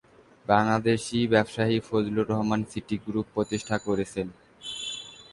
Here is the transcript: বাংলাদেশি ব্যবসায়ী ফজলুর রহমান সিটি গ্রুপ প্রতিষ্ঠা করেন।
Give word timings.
বাংলাদেশি 0.45 1.19
ব্যবসায়ী 1.33 1.77
ফজলুর 1.87 2.29
রহমান 2.31 2.61
সিটি 2.71 2.95
গ্রুপ 3.05 3.27
প্রতিষ্ঠা 3.35 3.77
করেন। 3.85 4.27